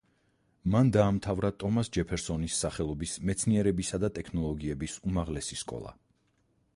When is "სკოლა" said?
5.61-5.93